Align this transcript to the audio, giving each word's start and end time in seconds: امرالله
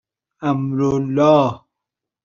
امرالله 0.49 1.45